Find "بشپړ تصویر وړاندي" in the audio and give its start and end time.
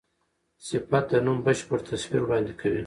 1.45-2.53